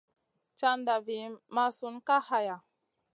[0.59, 1.17] Caʼnda vi
[1.53, 2.55] mʼasun Kay haya.